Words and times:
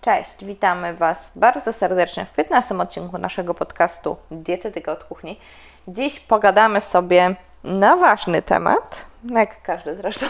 Cześć, 0.00 0.44
witamy 0.44 0.94
Was 0.94 1.32
bardzo 1.36 1.72
serdecznie 1.72 2.24
w 2.24 2.32
15 2.32 2.78
odcinku 2.78 3.18
naszego 3.18 3.54
podcastu 3.54 4.16
Dietetyka 4.30 4.92
od 4.92 5.04
Kuchni. 5.04 5.40
Dziś 5.88 6.20
pogadamy 6.20 6.80
sobie 6.80 7.34
na 7.64 7.96
ważny 7.96 8.42
temat, 8.42 9.04
jak 9.24 9.62
każdy 9.62 9.96
zresztą, 9.96 10.26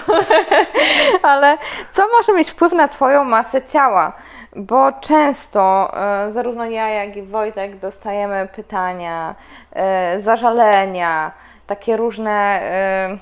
ale 1.22 1.58
co 1.92 2.02
może 2.16 2.32
mieć 2.32 2.50
wpływ 2.50 2.72
na 2.72 2.88
Twoją 2.88 3.24
masę 3.24 3.62
ciała? 3.62 4.12
Bo 4.56 4.92
często 4.92 5.90
e, 6.26 6.30
zarówno 6.30 6.64
ja, 6.64 6.88
jak 6.88 7.16
i 7.16 7.22
Wojtek 7.22 7.78
dostajemy 7.78 8.48
pytania, 8.54 9.34
e, 9.72 10.20
zażalenia, 10.20 11.32
takie 11.66 11.96
różne 11.96 12.60
e, 12.62 13.18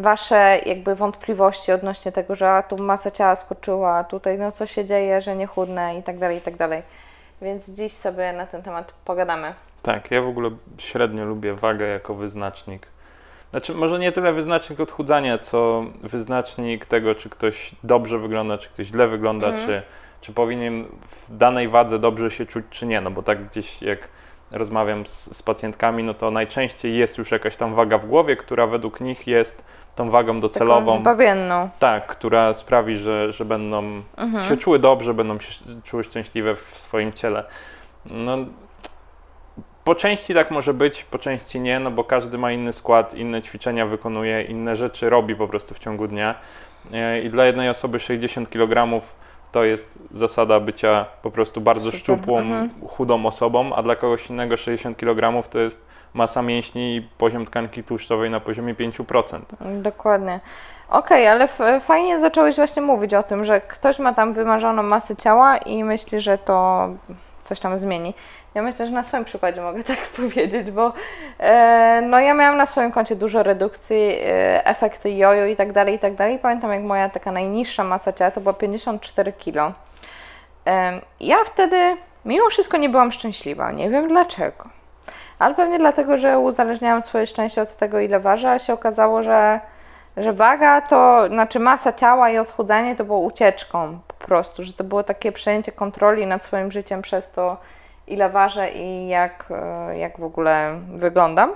Wasze 0.00 0.58
jakby 0.66 0.94
wątpliwości 0.94 1.72
odnośnie 1.72 2.12
tego, 2.12 2.36
że 2.36 2.50
a, 2.50 2.62
tu 2.62 2.78
masa 2.78 3.10
ciała 3.10 3.36
skoczyła, 3.36 4.04
tutaj 4.04 4.38
no 4.38 4.52
co 4.52 4.66
się 4.66 4.84
dzieje, 4.84 5.20
że 5.20 5.36
nie 5.36 5.46
chudnę 5.46 5.98
i 5.98 6.02
tak 6.02 6.18
dalej, 6.18 6.38
i 6.38 6.40
tak 6.40 6.56
dalej. 6.56 6.82
Więc 7.42 7.70
dziś 7.70 7.92
sobie 7.92 8.32
na 8.32 8.46
ten 8.46 8.62
temat 8.62 8.92
pogadamy. 9.04 9.54
Tak, 9.82 10.10
ja 10.10 10.22
w 10.22 10.28
ogóle 10.28 10.50
średnio 10.78 11.24
lubię 11.24 11.54
wagę 11.54 11.86
jako 11.86 12.14
wyznacznik. 12.14 12.86
Znaczy, 13.50 13.74
może 13.74 13.98
nie 13.98 14.12
tyle 14.12 14.32
wyznacznik 14.32 14.80
odchudzania, 14.80 15.38
co 15.38 15.84
wyznacznik 16.02 16.86
tego, 16.86 17.14
czy 17.14 17.30
ktoś 17.30 17.70
dobrze 17.84 18.18
wygląda, 18.18 18.58
czy 18.58 18.68
ktoś 18.68 18.86
źle 18.86 19.08
wygląda, 19.08 19.46
mm. 19.46 19.66
czy, 19.66 19.82
czy 20.20 20.32
powinien 20.32 20.84
w 21.28 21.36
danej 21.36 21.68
wadze 21.68 21.98
dobrze 21.98 22.30
się 22.30 22.46
czuć, 22.46 22.64
czy 22.70 22.86
nie. 22.86 23.00
No 23.00 23.10
bo 23.10 23.22
tak 23.22 23.48
gdzieś 23.48 23.82
jak 23.82 24.08
rozmawiam 24.50 25.06
z, 25.06 25.36
z 25.36 25.42
pacjentkami, 25.42 26.02
no 26.02 26.14
to 26.14 26.30
najczęściej 26.30 26.96
jest 26.96 27.18
już 27.18 27.30
jakaś 27.30 27.56
tam 27.56 27.74
waga 27.74 27.98
w 27.98 28.06
głowie, 28.06 28.36
która 28.36 28.66
według 28.66 29.00
nich 29.00 29.26
jest 29.26 29.64
tą 30.00 30.10
wagą 30.10 30.40
docelową. 30.40 30.86
Taką 30.86 31.00
zbawienną. 31.00 31.68
Tak, 31.78 32.06
która 32.06 32.54
sprawi, 32.54 32.96
że, 32.96 33.32
że 33.32 33.44
będą 33.44 34.02
mhm. 34.16 34.44
się 34.44 34.56
czuły 34.56 34.78
dobrze, 34.78 35.14
będą 35.14 35.40
się 35.40 35.64
czuły 35.84 36.04
szczęśliwe 36.04 36.54
w 36.54 36.78
swoim 36.78 37.12
ciele. 37.12 37.44
No, 38.06 38.36
po 39.84 39.94
części 39.94 40.34
tak 40.34 40.50
może 40.50 40.74
być, 40.74 41.04
po 41.04 41.18
części 41.18 41.60
nie, 41.60 41.80
no 41.80 41.90
bo 41.90 42.04
każdy 42.04 42.38
ma 42.38 42.52
inny 42.52 42.72
skład, 42.72 43.14
inne 43.14 43.42
ćwiczenia 43.42 43.86
wykonuje, 43.86 44.42
inne 44.42 44.76
rzeczy 44.76 45.10
robi 45.10 45.36
po 45.36 45.48
prostu 45.48 45.74
w 45.74 45.78
ciągu 45.78 46.08
dnia. 46.08 46.34
E, 46.92 47.22
I 47.22 47.30
dla 47.30 47.44
jednej 47.44 47.68
osoby 47.68 47.98
60 47.98 48.50
kg 48.50 49.02
to 49.52 49.64
jest 49.64 49.98
zasada 50.10 50.60
bycia 50.60 51.06
po 51.22 51.30
prostu 51.30 51.60
bardzo 51.60 51.84
Super. 51.84 52.00
szczupłą, 52.00 52.38
mhm. 52.38 52.70
chudą 52.88 53.26
osobą, 53.26 53.74
a 53.74 53.82
dla 53.82 53.96
kogoś 53.96 54.30
innego 54.30 54.56
60 54.56 54.96
kg 54.96 55.48
to 55.48 55.58
jest 55.58 55.86
masa 56.14 56.42
mięśni 56.42 56.96
i 56.96 57.02
poziom 57.18 57.46
tkanki 57.46 57.84
tłuszczowej 57.84 58.30
na 58.30 58.40
poziomie 58.40 58.74
5%. 58.74 59.40
Dokładnie. 59.82 60.40
Okej, 60.88 61.28
okay, 61.28 61.30
ale 61.30 61.80
fajnie 61.80 62.20
zacząłeś 62.20 62.56
właśnie 62.56 62.82
mówić 62.82 63.14
o 63.14 63.22
tym, 63.22 63.44
że 63.44 63.60
ktoś 63.60 63.98
ma 63.98 64.14
tam 64.14 64.32
wymarzoną 64.32 64.82
masę 64.82 65.16
ciała 65.16 65.56
i 65.56 65.84
myśli, 65.84 66.20
że 66.20 66.38
to 66.38 66.88
coś 67.44 67.60
tam 67.60 67.78
zmieni. 67.78 68.14
Ja 68.54 68.62
myślę, 68.62 68.86
że 68.86 68.92
na 68.92 69.02
swoim 69.02 69.24
przykładzie 69.24 69.62
mogę 69.62 69.84
tak 69.94 69.98
powiedzieć, 69.98 70.70
bo 70.70 70.92
e, 71.38 72.02
no 72.10 72.20
ja 72.20 72.34
miałam 72.34 72.56
na 72.56 72.66
swoim 72.66 72.92
koncie 72.92 73.16
dużo 73.16 73.42
redukcji, 73.42 73.96
e, 73.96 74.66
efekty 74.66 75.10
jojo 75.10 75.46
i 75.46 75.56
tak 75.56 75.72
dalej, 75.72 75.94
i 75.94 75.98
tak 75.98 76.14
dalej. 76.14 76.38
Pamiętam, 76.38 76.72
jak 76.72 76.82
moja 76.82 77.08
taka 77.08 77.32
najniższa 77.32 77.84
masa 77.84 78.12
ciała 78.12 78.30
to 78.30 78.40
była 78.40 78.52
54 78.52 79.32
kg. 79.32 79.74
E, 80.66 81.00
ja 81.20 81.36
wtedy 81.44 81.96
mimo 82.24 82.50
wszystko 82.50 82.76
nie 82.76 82.88
byłam 82.88 83.12
szczęśliwa. 83.12 83.72
Nie 83.72 83.90
wiem 83.90 84.08
dlaczego. 84.08 84.79
Ale 85.40 85.54
pewnie 85.54 85.78
dlatego, 85.78 86.18
że 86.18 86.38
uzależniałam 86.38 87.02
swoje 87.02 87.26
szczęście 87.26 87.62
od 87.62 87.76
tego, 87.76 88.00
ile 88.00 88.20
ważę, 88.20 88.50
a 88.50 88.58
się 88.58 88.72
okazało, 88.72 89.22
że, 89.22 89.60
że 90.16 90.32
waga 90.32 90.80
to, 90.80 91.28
znaczy 91.28 91.60
masa 91.60 91.92
ciała 91.92 92.30
i 92.30 92.38
odchudzanie 92.38 92.96
to 92.96 93.04
było 93.04 93.18
ucieczką 93.18 93.98
po 94.08 94.26
prostu, 94.26 94.62
że 94.62 94.72
to 94.72 94.84
było 94.84 95.02
takie 95.02 95.32
przejęcie 95.32 95.72
kontroli 95.72 96.26
nad 96.26 96.44
swoim 96.44 96.72
życiem 96.72 97.02
przez 97.02 97.32
to, 97.32 97.56
ile 98.06 98.30
ważę 98.30 98.70
i 98.70 99.08
jak, 99.08 99.44
e, 99.50 99.98
jak 99.98 100.20
w 100.20 100.24
ogóle 100.24 100.80
wyglądam. 100.94 101.52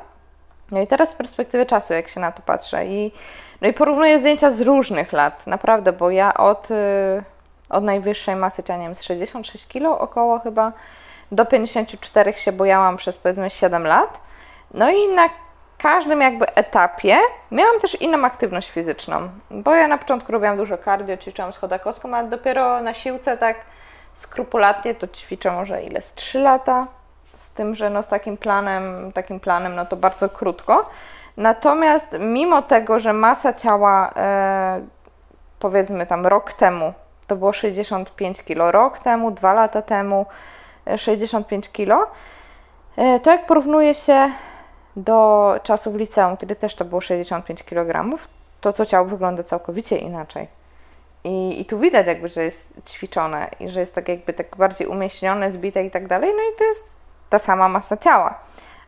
No 0.71 0.81
i 0.81 0.87
teraz 0.87 1.11
z 1.11 1.15
perspektywy 1.15 1.67
czasu, 1.67 1.95
jak 1.95 2.09
się 2.09 2.21
na 2.21 2.33
to 2.33 2.43
patrzę 2.43 2.87
i, 2.87 3.13
no 3.61 3.69
i 3.69 3.73
porównuję 3.73 4.19
zdjęcia 4.19 4.51
z 4.51 4.61
różnych 4.61 5.13
lat, 5.13 5.47
naprawdę, 5.47 5.93
bo 5.93 6.11
ja 6.11 6.35
od, 6.35 6.71
e, 6.71 7.23
od 7.71 7.85
najwyższej 7.85 8.37
masy 8.37 8.63
ciała, 8.63 8.95
z 8.95 9.03
66 9.03 9.69
kg 9.69 10.01
około 10.01 10.39
chyba, 10.39 10.73
do 11.33 11.47
54 11.47 12.33
się 12.33 12.53
bojałam 12.53 12.97
przez 12.97 13.19
powiedzmy 13.19 13.51
7 13.51 13.87
lat. 13.87 14.21
No 14.75 14.91
i 14.91 15.09
na 15.09 15.29
każdym 15.79 16.21
jakby 16.21 16.55
etapie 16.55 17.19
miałam 17.51 17.81
też 17.81 18.01
inną 18.01 18.25
aktywność 18.25 18.71
fizyczną, 18.71 19.29
bo 19.51 19.75
ja 19.75 19.89
na 19.89 19.99
początku 19.99 20.33
robiłam 20.33 20.57
dużo 20.57 20.79
cardio, 20.79 21.17
ćwiczyłam 21.17 21.53
schodakowską, 21.53 22.17
a 22.17 22.23
dopiero 22.23 22.83
na 22.83 22.95
siłce 22.95 23.37
tak 23.37 23.57
skrupulatnie 24.15 24.95
to 24.95 25.09
ćwiczę 25.09 25.51
może 25.51 25.83
ile 25.83 26.03
z 26.03 26.15
3 26.15 26.39
lata, 26.39 26.87
z 27.35 27.51
tym, 27.51 27.75
że 27.75 27.91
no 27.91 28.03
z 28.03 28.09
takim 28.09 28.37
planem, 28.37 29.13
takim 29.13 29.41
planem 29.41 29.75
no 29.75 29.87
to 29.87 29.97
bardzo 29.97 30.29
krótko. 30.29 30.91
Natomiast 31.37 32.17
mimo 32.19 32.63
tego, 32.63 33.01
że 33.01 33.13
masa 33.13 33.53
ciała 33.53 34.13
e, 34.17 34.81
powiedzmy 35.59 36.07
tam 36.07 36.27
rok 36.27 36.53
temu 36.53 36.93
to 37.27 37.37
było 37.37 37.53
65 37.53 38.43
kg, 38.43 38.73
rok 38.73 38.99
temu, 38.99 39.31
dwa 39.31 39.53
lata 39.53 39.83
temu 39.83 40.27
65 40.97 41.73
kg, 41.73 42.11
e, 42.97 43.21
to 43.21 43.31
jak 43.31 43.47
porównuje 43.47 43.95
się 43.95 44.33
do 44.97 45.55
czasów 45.63 45.97
liceum, 45.97 46.37
kiedy 46.37 46.57
też 46.57 46.75
to 46.75 46.85
było 46.85 47.01
65 47.01 47.63
kg, 47.63 48.19
to 48.61 48.73
to 48.73 48.87
ciało 48.87 49.07
wygląda 49.07 49.43
całkowicie 49.43 49.99
inaczej. 49.99 50.49
I, 51.25 51.61
I 51.61 51.65
tu 51.65 51.79
widać 51.79 52.07
jakby, 52.07 52.29
że 52.29 52.45
jest 52.45 52.75
ćwiczone 52.89 53.51
i 53.61 53.69
że 53.69 53.81
jest 53.81 53.95
tak 53.95 54.09
jakby 54.09 54.33
tak 54.33 54.57
bardziej 54.57 54.87
umieśnione, 54.87 55.51
zbite 55.51 55.85
i 55.85 55.91
tak 55.91 56.09
dalej, 56.09 56.33
no 56.37 56.43
i 56.43 56.59
to 56.59 56.65
jest 56.65 56.85
ta 57.31 57.39
sama 57.39 57.69
masa 57.69 57.97
ciała. 57.97 58.39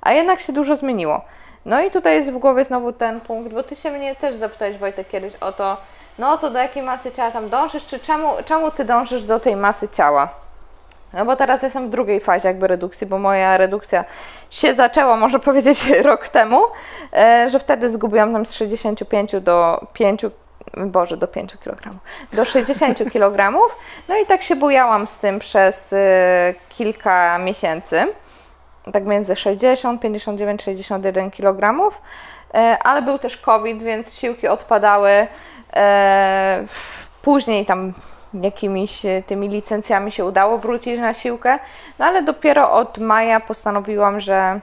A 0.01 0.13
jednak 0.13 0.41
się 0.41 0.53
dużo 0.53 0.77
zmieniło. 0.77 1.21
No 1.65 1.81
i 1.81 1.91
tutaj 1.91 2.15
jest 2.15 2.33
w 2.33 2.39
głowie 2.39 2.65
znowu 2.65 2.93
ten 2.93 3.21
punkt, 3.21 3.53
bo 3.53 3.63
Ty 3.63 3.77
się 3.77 3.91
mnie 3.91 4.17
też 4.17 4.37
zapytałeś 4.37 4.79
Wojtek 4.79 5.09
kiedyś 5.09 5.35
o 5.35 5.53
to, 5.53 5.77
no 6.19 6.39
to 6.39 6.51
do 6.51 6.59
jakiej 6.59 6.83
masy 6.83 7.13
ciała 7.13 7.31
tam 7.31 7.49
dążysz, 7.49 7.87
czy 7.87 8.01
czemu, 8.01 8.29
czemu 8.45 8.71
Ty 8.71 8.85
dążysz 8.85 9.25
do 9.25 9.41
tej 9.41 9.57
masy 9.57 9.89
ciała? 9.89 10.29
No 11.17 11.25
bo 11.25 11.37
teraz 11.37 11.63
jestem 11.63 11.87
w 11.87 11.91
drugiej 11.91 12.21
fazie 12.21 12.49
jakby 12.49 12.67
redukcji, 12.67 13.07
bo 13.07 13.19
moja 13.19 13.57
redukcja 13.57 14.05
się 14.51 14.75
zaczęła, 14.75 15.17
może 15.17 15.39
powiedzieć, 15.39 15.87
rok 16.03 16.29
temu, 16.29 16.61
e, 17.13 17.47
że 17.51 17.59
wtedy 17.59 17.89
zgubiłam 17.89 18.33
tam 18.33 18.47
z 18.47 18.55
65 18.55 19.41
do 19.41 19.87
5 19.93 20.27
Boże, 20.77 21.17
do 21.17 21.29
5 21.29 21.57
kg, 21.57 21.91
do 22.33 22.45
60 22.45 22.99
kg. 23.13 23.59
No 24.09 24.19
i 24.19 24.27
tak 24.27 24.43
się 24.43 24.57
bujałam 24.57 25.07
z 25.07 25.19
tym 25.19 25.39
przez 25.39 25.93
y, 25.93 25.97
kilka 26.69 27.39
miesięcy, 27.39 28.07
tak 28.93 29.05
między 29.05 29.37
60, 29.37 30.01
59, 30.01 30.63
61 30.63 31.31
kg, 31.31 31.91
ale 32.85 33.03
był 33.03 33.19
też 33.19 33.37
COVID, 33.37 33.83
więc 33.83 34.15
siłki 34.19 34.49
odpadały. 34.49 35.11
Y, 35.11 35.27
później 37.23 37.67
tam 37.67 37.95
jakimiś 38.43 39.03
tymi 39.27 39.49
licencjami 39.49 40.13
się 40.13 40.25
udało 40.25 40.59
wrócić 40.59 41.01
na 41.01 41.15
siłkę, 41.15 41.59
no 41.99 42.07
ale 42.07 42.23
dopiero 42.23 42.73
od 42.73 42.99
maja 42.99 43.41
postanowiłam, 43.41 44.21
że 44.21 44.61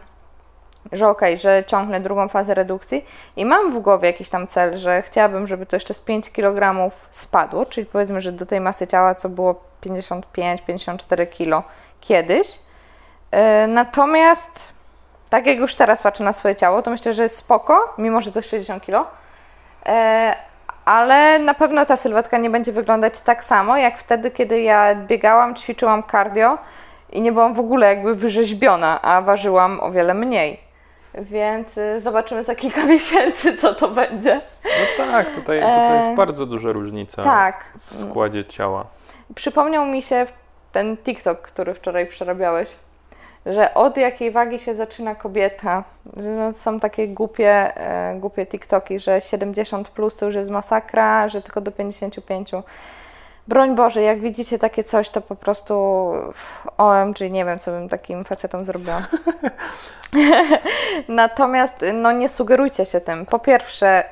że 0.92 1.08
okej, 1.08 1.34
okay, 1.34 1.42
że 1.42 1.64
ciągnę 1.68 2.00
drugą 2.00 2.28
fazę 2.28 2.54
redukcji 2.54 3.06
i 3.36 3.46
mam 3.46 3.72
w 3.72 3.80
głowie 3.80 4.08
jakiś 4.08 4.30
tam 4.30 4.48
cel, 4.48 4.78
że 4.78 5.02
chciałabym, 5.02 5.48
żeby 5.48 5.66
to 5.66 5.76
jeszcze 5.76 5.94
z 5.94 6.02
5 6.02 6.32
kg 6.32 6.92
spadło, 7.12 7.66
czyli 7.66 7.86
powiedzmy, 7.86 8.22
że 8.22 8.32
do 8.32 8.46
tej 8.46 8.62
masy 8.62 8.88
ciała, 8.88 9.16
co 9.16 9.30
było 9.30 9.64
55-54 9.84 11.28
kg 11.38 11.68
kiedyś. 12.02 12.60
E, 13.32 13.68
natomiast 13.68 14.74
tak 15.30 15.48
jak 15.48 15.58
już 15.58 15.76
teraz 15.76 16.02
patrzę 16.02 16.24
na 16.24 16.34
swoje 16.34 16.56
ciało, 16.56 16.82
to 16.82 16.92
myślę, 16.92 17.14
że 17.14 17.24
jest 17.24 17.38
spoko, 17.38 17.94
mimo 17.98 18.22
że 18.22 18.32
to 18.32 18.40
jest 18.40 18.50
60 18.50 18.86
kg, 18.86 19.12
e, 19.86 20.36
ale 20.86 21.40
na 21.40 21.54
pewno 21.54 21.86
ta 21.86 21.98
sylwetka 21.98 22.38
nie 22.38 22.50
będzie 22.50 22.72
wyglądać 22.72 23.20
tak 23.20 23.44
samo, 23.44 23.78
jak 23.78 23.98
wtedy, 23.98 24.32
kiedy 24.32 24.62
ja 24.62 24.96
biegałam, 24.96 25.56
ćwiczyłam 25.56 26.04
cardio 26.12 26.58
i 27.12 27.22
nie 27.22 27.32
byłam 27.32 27.54
w 27.54 27.60
ogóle 27.60 27.88
jakby 27.88 28.16
wyrzeźbiona, 28.16 29.02
a 29.02 29.22
ważyłam 29.22 29.80
o 29.80 29.92
wiele 29.92 30.14
mniej 30.14 30.74
więc 31.16 31.78
y, 31.78 32.02
zobaczymy 32.02 32.44
za 32.44 32.56
kilka 32.56 32.86
miesięcy, 32.94 33.58
co 33.58 33.76
to 33.76 33.88
będzie. 33.88 34.42
No 34.64 35.06
tak, 35.06 35.28
tutaj, 35.28 35.60
tutaj 35.60 35.98
jest 35.98 36.10
e, 36.10 36.16
bardzo 36.16 36.46
duża 36.46 36.72
różnica 36.72 37.24
tak. 37.24 37.64
w 37.86 37.96
składzie 37.96 38.46
ciała. 38.46 38.86
Przypomniał 39.36 39.86
mi 39.86 40.02
się 40.02 40.26
ten 40.72 40.98
TikTok, 40.98 41.42
który 41.42 41.74
wczoraj 41.74 42.08
przerabiałeś, 42.08 42.70
że 43.46 43.74
od 43.74 43.98
jakiej 43.98 44.32
wagi 44.32 44.60
się 44.60 44.76
zaczyna 44.76 45.16
kobieta. 45.16 45.84
Że 46.18 46.30
no, 46.30 46.54
są 46.54 46.80
takie 46.80 47.08
głupie, 47.08 47.78
e, 47.78 48.16
głupie 48.20 48.46
TikToki, 48.46 49.00
że 49.00 49.22
70 49.22 49.90
plus 49.90 50.18
to 50.18 50.26
już 50.26 50.36
jest 50.36 50.52
masakra, 50.52 51.30
że 51.30 51.42
tylko 51.42 51.62
do 51.62 51.72
55 51.72 52.52
broń 53.48 53.76
Boże, 53.76 54.02
jak 54.02 54.20
widzicie 54.20 54.60
takie 54.60 54.84
coś, 54.84 55.10
to 55.10 55.22
po 55.22 55.36
prostu 55.36 55.74
OMG, 56.78 57.20
nie 57.20 57.46
wiem, 57.46 57.60
co 57.60 57.72
bym 57.72 57.90
takim 57.90 58.24
facetom 58.24 58.66
zrobiła. 58.66 59.08
Natomiast 61.08 61.86
no 61.94 62.12
nie 62.12 62.30
sugerujcie 62.30 62.86
się 62.86 63.02
tym. 63.02 63.26
Po 63.26 63.40
pierwsze, 63.40 64.04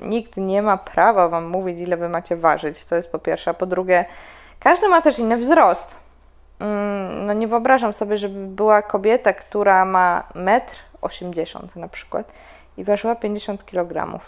yy, 0.00 0.08
nikt 0.08 0.36
nie 0.36 0.62
ma 0.62 0.76
prawa 0.76 1.28
Wam 1.28 1.46
mówić, 1.46 1.80
ile 1.80 1.96
Wy 1.96 2.08
macie 2.08 2.36
ważyć. 2.36 2.84
To 2.84 2.96
jest 2.96 3.12
po 3.12 3.18
pierwsze. 3.18 3.50
A 3.50 3.54
po 3.54 3.66
drugie, 3.66 4.04
każdy 4.60 4.88
ma 4.88 5.02
też 5.02 5.18
inny 5.18 5.36
wzrost. 5.36 6.03
Mm, 6.60 7.26
No 7.26 7.32
nie 7.32 7.48
wyobrażam 7.48 7.92
sobie, 7.92 8.16
żeby 8.16 8.46
była 8.46 8.82
kobieta, 8.82 9.32
która 9.32 9.84
ma 9.84 10.22
1,80 10.34 11.58
m 11.58 11.68
na 11.76 11.88
przykład 11.88 12.32
i 12.76 12.84
ważyła 12.84 13.14
50 13.16 13.64
kg. 13.64 14.20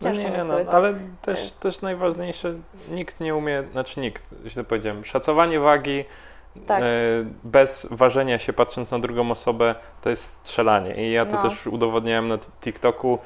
No 0.00 0.10
nie, 0.10 0.30
no, 0.38 0.44
sobie 0.44 0.70
ale 0.70 0.94
też, 1.22 1.52
też 1.52 1.80
najważniejsze, 1.82 2.54
nikt 2.90 3.20
nie 3.20 3.34
umie, 3.34 3.62
znaczy 3.72 4.00
nikt, 4.00 4.34
źle 4.46 4.64
powiedziałem, 4.64 5.04
szacowanie 5.04 5.60
wagi 5.60 6.04
Tak. 6.66 6.82
e, 6.82 6.84
bez 7.44 7.86
ważenia 7.90 8.38
się, 8.38 8.52
patrząc 8.52 8.90
na 8.90 8.98
drugą 8.98 9.30
osobę, 9.30 9.74
to 10.02 10.10
jest 10.10 10.24
strzelanie. 10.24 11.08
I 11.08 11.12
ja 11.12 11.26
to 11.26 11.36
No. 11.36 11.42
też 11.42 11.66
udowodniałem 11.66 12.28
na 12.28 12.38
TikToku, 12.60 13.18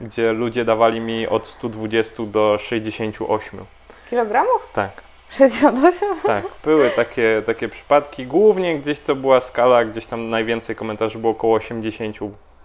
gdzie 0.00 0.32
ludzie 0.32 0.64
dawali 0.64 1.00
mi 1.00 1.28
od 1.28 1.46
120 1.46 2.22
do 2.26 2.58
68. 2.60 3.64
Kilogramów? 4.10 4.68
Tak, 4.72 5.01
68? 5.32 6.08
tak. 6.26 6.44
Były 6.64 6.90
takie, 6.90 7.42
takie 7.46 7.68
przypadki. 7.68 8.26
Głównie 8.26 8.78
gdzieś 8.78 9.00
to 9.00 9.16
była 9.16 9.40
skala, 9.40 9.84
gdzieś 9.84 10.06
tam 10.06 10.30
najwięcej 10.30 10.76
komentarzy 10.76 11.18
było 11.18 11.32
około 11.32 11.54
80, 11.56 12.16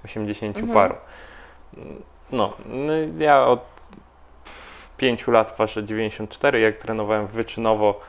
80 0.06 0.58
Mhm. 0.58 0.74
paru. 0.74 0.96
No, 2.32 2.54
no, 2.66 2.94
ja 3.20 3.46
od 3.46 3.60
5 4.98 5.28
lat 5.28 5.56
ważę 5.58 5.84
94, 5.84 6.60
jak 6.60 6.78
trenowałem 6.78 7.28
wyczynowo, 7.28 8.02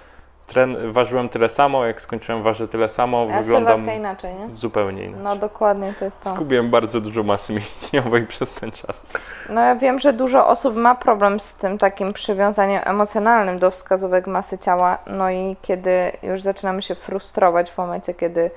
tren, 0.48 0.92
ważyłem 0.92 1.28
tyle 1.28 1.48
samo, 1.48 1.86
jak 1.86 2.00
skończyłem 2.00 2.42
ważę 2.42 2.68
tyle 2.68 2.88
samo, 2.88 3.26
A 3.32 3.42
wyglądam 3.42 3.90
inaczej, 3.90 4.34
nie? 4.34 4.56
zupełnie 4.56 5.04
inaczej. 5.04 5.22
No 5.24 5.36
dokładnie, 5.36 5.94
to 5.98 6.04
jest 6.04 6.20
to. 6.20 6.30
Zgubiłem 6.30 6.70
bardzo 6.70 7.00
dużo 7.00 7.22
masy 7.22 7.52
mięśniowej 7.82 8.26
przez 8.26 8.50
ten 8.50 8.70
czas. 8.70 9.02
No 9.48 9.60
ja 9.60 9.76
wiem, 9.76 10.00
że 10.00 10.12
dużo 10.12 10.48
osób 10.48 10.76
ma 10.76 10.94
problem 10.94 11.40
z 11.40 11.54
tym 11.54 11.78
takim 11.78 12.12
przywiązaniem 12.12 12.80
emocjonalnym 12.84 13.58
do 13.58 13.70
wskazówek 13.70 14.26
masy 14.26 14.58
ciała, 14.58 14.98
no 15.06 15.30
i 15.30 15.56
kiedy 15.62 16.12
już 16.22 16.42
zaczynamy 16.42 16.82
się 16.82 16.94
frustrować 16.94 17.70
w 17.70 17.78
momencie, 17.78 18.14
kiedy 18.14 18.50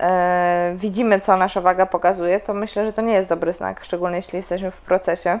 e, 0.00 0.72
widzimy, 0.76 1.20
co 1.20 1.36
nasza 1.36 1.60
waga 1.60 1.86
pokazuje, 1.86 2.40
to 2.40 2.54
myślę, 2.54 2.86
że 2.86 2.92
to 2.92 3.02
nie 3.02 3.12
jest 3.12 3.28
dobry 3.28 3.52
znak, 3.52 3.84
szczególnie 3.84 4.16
jeśli 4.16 4.36
jesteśmy 4.36 4.70
w 4.70 4.80
procesie. 4.80 5.38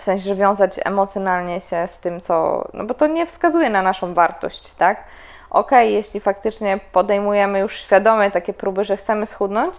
W 0.00 0.04
sensie, 0.04 0.24
że 0.24 0.34
wiązać 0.34 0.80
emocjonalnie 0.84 1.60
się 1.60 1.86
z 1.86 1.98
tym, 1.98 2.20
co. 2.20 2.64
No 2.74 2.84
bo 2.84 2.94
to 2.94 3.06
nie 3.06 3.26
wskazuje 3.26 3.70
na 3.70 3.82
naszą 3.82 4.14
wartość, 4.14 4.72
tak? 4.72 5.04
Okej, 5.50 5.94
jeśli 5.94 6.20
faktycznie 6.20 6.80
podejmujemy 6.92 7.58
już 7.58 7.80
świadomie 7.80 8.30
takie 8.30 8.52
próby, 8.52 8.84
że 8.84 8.96
chcemy 8.96 9.26
schudnąć, 9.26 9.74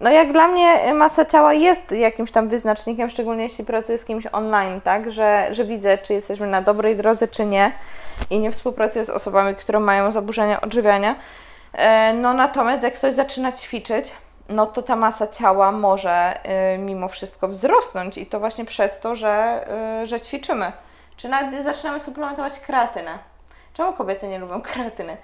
no 0.00 0.10
jak 0.10 0.32
dla 0.32 0.48
mnie 0.48 0.94
masa 0.94 1.24
ciała 1.24 1.54
jest 1.54 1.92
jakimś 1.92 2.30
tam 2.30 2.48
wyznacznikiem, 2.48 3.10
szczególnie 3.10 3.44
jeśli 3.44 3.64
pracuję 3.64 3.98
z 3.98 4.04
kimś 4.04 4.26
online, 4.32 4.80
tak, 4.80 5.12
że, 5.12 5.48
że 5.50 5.64
widzę, 5.64 5.98
czy 5.98 6.14
jesteśmy 6.14 6.46
na 6.46 6.62
dobrej 6.62 6.96
drodze, 6.96 7.28
czy 7.28 7.46
nie 7.46 7.72
i 8.30 8.38
nie 8.38 8.50
współpracuję 8.52 9.04
z 9.04 9.10
osobami, 9.10 9.54
które 9.54 9.80
mają 9.80 10.12
zaburzenia 10.12 10.60
odżywiania. 10.60 11.16
E, 11.72 12.12
No 12.12 12.34
natomiast 12.34 12.82
jak 12.82 12.94
ktoś 12.94 13.14
zaczyna 13.14 13.52
ćwiczyć, 13.52 14.12
no 14.48 14.66
to 14.66 14.82
ta 14.82 14.96
masa 14.96 15.26
ciała 15.26 15.72
może 15.72 16.40
y, 16.74 16.78
mimo 16.78 17.08
wszystko 17.08 17.48
wzrosnąć 17.48 18.18
i 18.18 18.26
to 18.26 18.40
właśnie 18.40 18.64
przez 18.64 19.00
to, 19.00 19.14
że, 19.14 19.66
y, 20.02 20.06
że 20.06 20.20
ćwiczymy. 20.20 20.72
Czy 21.16 21.28
nawet 21.28 21.64
zaczynamy 21.64 22.00
suplementować 22.00 22.60
kreatynę. 22.60 23.18
Czemu 23.74 23.92
kobiety 23.92 24.28
nie 24.28 24.38
lubią 24.38 24.62
kreatyny? 24.62 25.16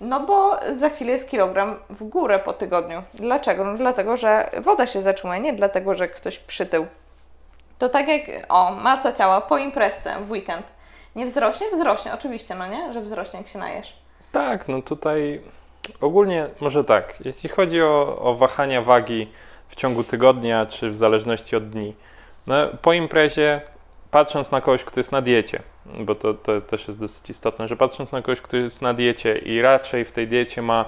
No 0.00 0.20
bo 0.20 0.60
za 0.74 0.90
chwilę 0.90 1.12
jest 1.12 1.30
kilogram 1.30 1.78
w 1.90 2.04
górę 2.04 2.38
po 2.38 2.52
tygodniu. 2.52 3.02
Dlaczego? 3.14 3.64
No 3.64 3.76
dlatego, 3.76 4.16
że 4.16 4.50
woda 4.58 4.86
się 4.86 5.02
zatrzymuje, 5.02 5.40
nie 5.40 5.52
dlatego, 5.52 5.94
że 5.94 6.08
ktoś 6.08 6.38
przytył. 6.38 6.86
To 7.78 7.88
tak 7.88 8.08
jak, 8.08 8.20
o, 8.48 8.70
masa 8.70 9.12
ciała 9.12 9.40
po 9.40 9.58
imprezce 9.58 10.16
w 10.24 10.30
weekend. 10.30 10.66
Nie 11.16 11.26
wzrośnie? 11.26 11.66
Wzrośnie, 11.72 12.14
oczywiście, 12.14 12.54
no 12.54 12.66
nie? 12.66 12.92
Że 12.92 13.00
wzrośnie, 13.00 13.38
jak 13.38 13.48
się 13.48 13.58
najesz. 13.58 13.96
Tak, 14.32 14.68
no 14.68 14.82
tutaj 14.82 15.42
ogólnie 16.00 16.46
może 16.60 16.84
tak, 16.84 17.22
jeśli 17.24 17.48
chodzi 17.48 17.82
o, 17.82 18.18
o 18.20 18.34
wahania 18.34 18.82
wagi 18.82 19.28
w 19.68 19.76
ciągu 19.76 20.04
tygodnia, 20.04 20.66
czy 20.66 20.90
w 20.90 20.96
zależności 20.96 21.56
od 21.56 21.68
dni, 21.68 21.94
no, 22.46 22.54
po 22.82 22.92
imprezie, 22.92 23.60
patrząc 24.10 24.50
na 24.50 24.60
kogoś, 24.60 24.84
kto 24.84 25.00
jest 25.00 25.12
na 25.12 25.22
diecie, 25.22 25.62
bo 25.86 26.14
to, 26.14 26.34
to 26.34 26.60
też 26.60 26.88
jest 26.88 27.00
dosyć 27.00 27.30
istotne, 27.30 27.68
że 27.68 27.76
patrząc 27.76 28.12
na 28.12 28.22
kogoś, 28.22 28.40
kto 28.40 28.56
jest 28.56 28.82
na 28.82 28.94
diecie 28.94 29.38
i 29.38 29.62
raczej 29.62 30.04
w 30.04 30.12
tej 30.12 30.28
diecie 30.28 30.62
ma 30.62 30.84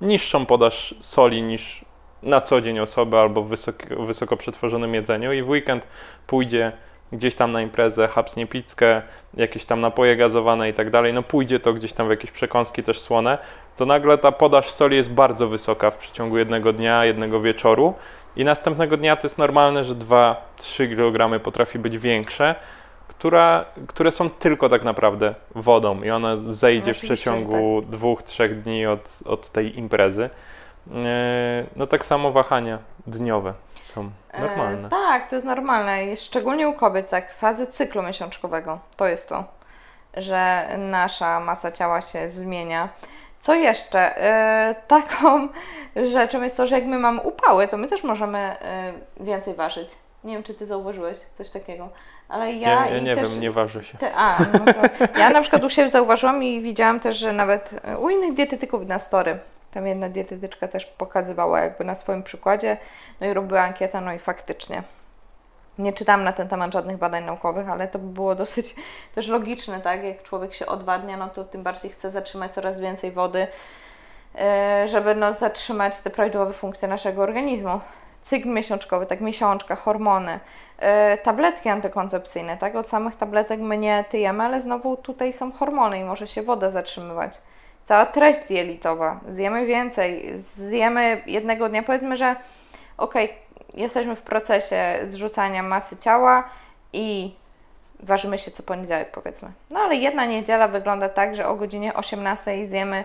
niższą 0.00 0.46
podaż 0.46 0.94
soli 1.00 1.42
niż 1.42 1.84
na 2.22 2.40
co 2.40 2.60
dzień 2.60 2.78
osoby 2.78 3.18
albo 3.18 3.42
w 3.42 3.48
wysoko, 3.48 4.06
wysoko 4.06 4.36
przetworzonym 4.36 4.94
jedzeniu 4.94 5.32
i 5.32 5.42
w 5.42 5.48
weekend 5.48 5.86
pójdzie 6.26 6.72
gdzieś 7.12 7.34
tam 7.34 7.52
na 7.52 7.62
imprezę, 7.62 8.08
hapsnie 8.08 8.46
pizzkę, 8.46 9.02
jakieś 9.34 9.64
tam 9.64 9.80
napoje 9.80 10.16
gazowane 10.16 10.68
i 10.68 10.74
tak 10.74 10.90
dalej, 10.90 11.12
no 11.12 11.22
pójdzie 11.22 11.60
to 11.60 11.72
gdzieś 11.72 11.92
tam 11.92 12.06
w 12.06 12.10
jakieś 12.10 12.30
przekąski 12.30 12.82
też 12.82 13.00
słone, 13.00 13.38
to 13.76 13.86
nagle 13.86 14.18
ta 14.18 14.32
podaż 14.32 14.70
soli 14.70 14.96
jest 14.96 15.12
bardzo 15.12 15.48
wysoka 15.48 15.90
w 15.90 15.96
przeciągu 15.96 16.38
jednego 16.38 16.72
dnia, 16.72 17.04
jednego 17.04 17.40
wieczoru. 17.40 17.94
I 18.36 18.44
następnego 18.44 18.96
dnia 18.96 19.16
to 19.16 19.26
jest 19.26 19.38
normalne, 19.38 19.84
że 19.84 19.94
2-3 19.94 20.34
kg 20.96 21.40
potrafi 21.42 21.78
być 21.78 21.98
większe, 21.98 22.54
która, 23.08 23.64
które 23.86 24.12
są 24.12 24.30
tylko 24.30 24.68
tak 24.68 24.84
naprawdę 24.84 25.34
wodą 25.54 26.02
i 26.02 26.10
ona 26.10 26.36
zejdzie 26.36 26.94
w 26.94 26.96
Oczywiście, 26.96 27.16
przeciągu 27.16 27.82
dwóch, 27.82 28.22
trzech 28.22 28.62
dni 28.62 28.86
od, 28.86 29.18
od 29.24 29.50
tej 29.50 29.78
imprezy. 29.78 30.30
Yy, 30.86 30.94
No 31.76 31.86
tak 31.86 32.06
samo 32.06 32.32
wahania 32.32 32.78
dniowe 33.06 33.54
są 33.86 34.10
normalne. 34.38 34.86
E, 34.86 34.90
tak, 34.90 35.28
to 35.28 35.34
jest 35.34 35.46
normalne. 35.46 36.16
Szczególnie 36.16 36.68
u 36.68 36.74
kobiet, 36.74 37.08
tak, 37.08 37.34
fazy 37.34 37.66
cyklu 37.66 38.02
miesiączkowego. 38.02 38.78
To 38.96 39.08
jest 39.08 39.28
to, 39.28 39.44
że 40.16 40.68
nasza 40.78 41.40
masa 41.40 41.72
ciała 41.72 42.00
się 42.00 42.30
zmienia. 42.30 42.88
Co 43.40 43.54
jeszcze? 43.54 44.22
E, 44.22 44.74
taką 44.88 45.48
rzeczą 46.12 46.42
jest 46.42 46.56
to, 46.56 46.66
że 46.66 46.74
jak 46.74 46.84
my 46.84 46.98
mamy 46.98 47.20
upały, 47.20 47.68
to 47.68 47.76
my 47.76 47.88
też 47.88 48.02
możemy 48.02 48.38
e, 48.38 48.92
więcej 49.20 49.54
ważyć. 49.54 49.88
Nie 50.24 50.34
wiem, 50.34 50.42
czy 50.42 50.54
ty 50.54 50.66
zauważyłeś 50.66 51.18
coś 51.18 51.50
takiego, 51.50 51.88
ale 52.28 52.52
ja. 52.52 52.70
Ja, 52.70 52.86
ja 52.86 53.00
nie 53.00 53.14
też, 53.14 53.30
wiem, 53.30 53.40
nie 53.40 53.50
ważę 53.50 53.84
się. 53.84 53.98
A, 54.14 54.38
no 54.52 54.72
ja 55.20 55.30
na 55.30 55.40
przykład 55.40 55.64
u 55.64 55.70
siebie 55.70 55.90
zauważyłam 55.90 56.42
i 56.42 56.60
widziałam 56.60 57.00
też, 57.00 57.16
że 57.16 57.32
nawet 57.32 57.70
e, 57.84 57.98
u 57.98 58.10
innych 58.10 58.34
dietetyków 58.34 58.86
na 58.86 58.98
story, 58.98 59.38
tam 59.76 59.86
jedna 59.86 60.08
dietetyczka 60.08 60.68
też 60.68 60.86
pokazywała 60.86 61.60
jakby 61.60 61.84
na 61.84 61.94
swoim 61.94 62.22
przykładzie, 62.22 62.76
no 63.20 63.26
i 63.26 63.32
robiła 63.32 63.60
ankietę, 63.60 64.00
no 64.00 64.12
i 64.12 64.18
faktycznie. 64.18 64.82
Nie 65.78 65.92
czytałam 65.92 66.24
na 66.24 66.32
ten 66.32 66.48
temat 66.48 66.72
żadnych 66.72 66.96
badań 66.96 67.24
naukowych, 67.24 67.68
ale 67.68 67.88
to 67.88 67.98
by 67.98 68.12
było 68.12 68.34
dosyć 68.34 68.74
też 69.14 69.28
logiczne, 69.28 69.80
tak? 69.80 70.04
Jak 70.04 70.22
człowiek 70.22 70.54
się 70.54 70.66
odwadnia, 70.66 71.16
no 71.16 71.28
to 71.28 71.44
tym 71.44 71.62
bardziej 71.62 71.90
chce 71.90 72.10
zatrzymać 72.10 72.54
coraz 72.54 72.80
więcej 72.80 73.12
wody, 73.12 73.46
e, 74.38 74.88
żeby 74.88 75.14
no, 75.14 75.32
zatrzymać 75.32 75.98
te 75.98 76.10
prawidłowe 76.10 76.52
funkcje 76.52 76.88
naszego 76.88 77.22
organizmu. 77.22 77.80
Cykl 78.22 78.48
miesiączkowy, 78.48 79.06
tak 79.06 79.20
miesiączka, 79.20 79.76
hormony, 79.76 80.40
e, 80.78 81.18
tabletki 81.18 81.68
antykoncepcyjne, 81.68 82.56
tak? 82.56 82.76
Od 82.76 82.88
samych 82.88 83.16
tabletek 83.16 83.60
my 83.60 83.78
nie 83.78 84.04
tyjemy, 84.10 84.44
ale 84.44 84.60
znowu 84.60 84.96
tutaj 84.96 85.32
są 85.32 85.52
hormony 85.52 85.98
i 85.98 86.04
może 86.04 86.26
się 86.26 86.42
woda 86.42 86.70
zatrzymywać. 86.70 87.38
Cała 87.86 88.06
treść 88.06 88.40
dielitowa, 88.48 89.20
zjemy 89.28 89.66
więcej, 89.66 90.32
zjemy 90.38 91.22
jednego 91.26 91.68
dnia, 91.68 91.82
powiedzmy, 91.82 92.16
że 92.16 92.36
okej, 92.98 93.32
jesteśmy 93.74 94.16
w 94.16 94.22
procesie 94.22 94.98
zrzucania 95.04 95.62
masy 95.62 95.96
ciała 95.96 96.48
i 96.92 97.34
ważymy 98.00 98.38
się 98.38 98.50
co 98.50 98.62
poniedziałek, 98.62 99.10
powiedzmy. 99.10 99.52
No 99.70 99.80
ale 99.80 99.96
jedna 99.96 100.24
niedziela 100.24 100.68
wygląda 100.68 101.08
tak, 101.08 101.36
że 101.36 101.48
o 101.48 101.54
godzinie 101.54 101.94
18 101.94 102.66
zjemy 102.66 103.04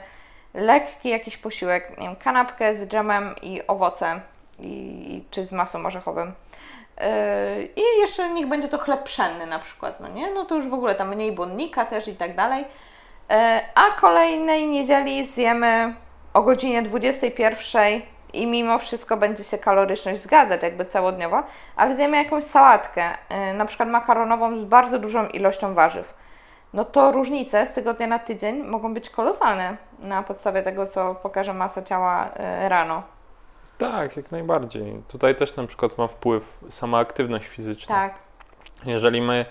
lekki 0.54 1.10
jakiś 1.10 1.38
posiłek, 1.38 1.98
nie 2.00 2.08
wiem, 2.08 2.16
kanapkę 2.16 2.76
z 2.76 2.88
dżemem 2.88 3.36
i 3.42 3.62
owocem, 3.68 4.22
i, 4.60 5.24
czy 5.32 5.46
z 5.46 5.52
masą 5.52 5.86
orzechowym. 5.86 6.34
Yy, 6.98 7.06
I 7.76 7.82
jeszcze 8.00 8.30
niech 8.30 8.48
będzie 8.48 8.68
to 8.68 8.78
chleb 8.78 9.04
pszenny 9.04 9.46
na 9.46 9.60
przykład, 9.60 10.00
no 10.00 10.08
nie? 10.08 10.34
No 10.34 10.46
to 10.46 10.56
już 10.56 10.68
w 10.68 10.74
ogóle 10.74 10.96
tam 10.96 11.10
mniej 11.10 11.32
błonnika 11.32 11.86
też 11.86 12.08
i 12.08 12.16
tak 12.16 12.36
dalej. 12.36 12.66
Yy, 13.32 13.38
A 13.76 13.92
kolejnej 14.02 14.68
niedzieli 14.68 15.26
zjemy 15.26 15.94
o 16.34 16.42
godzinie 16.42 16.82
21 16.82 18.02
i 18.34 18.48
mimo 18.48 18.80
wszystko 18.80 19.18
będzie 19.18 19.44
się 19.44 19.58
kaloryczność 19.58 20.22
zgadzać, 20.22 20.64
jakby 20.64 20.86
całodniowo, 20.86 21.44
ale 21.76 21.96
zjemy 21.96 22.18
jakąś 22.18 22.44
sałatkę, 22.44 23.10
yy, 23.30 23.54
na 23.54 23.66
przykład 23.66 23.90
makaronową 23.90 24.60
z 24.60 24.64
bardzo 24.64 25.00
dużą 25.00 25.28
ilością 25.28 25.74
warzyw. 25.74 26.14
No 26.74 26.86
to 26.86 27.12
różnice 27.12 27.68
z 27.68 27.74
tygodnia 27.74 28.08
na 28.08 28.20
tydzień 28.20 28.64
mogą 28.64 28.94
być 28.94 29.10
kolosalne 29.10 29.78
na 30.00 30.24
podstawie 30.24 30.64
tego, 30.64 30.88
co 30.88 31.16
pokaże 31.16 31.54
masa 31.54 31.82
ciała 31.82 32.30
yy, 32.62 32.70
rano. 32.70 33.04
Tak, 33.78 34.18
jak 34.18 34.32
najbardziej. 34.32 35.04
Tutaj 35.08 35.36
też 35.36 35.56
na 35.56 35.68
przykład 35.68 35.98
ma 35.98 36.08
wpływ 36.08 36.58
sama 36.70 36.98
aktywność 36.98 37.48
fizyczna. 37.48 37.96
Tak. 37.96 38.14
Jeżeli 38.86 39.22
my 39.22 39.46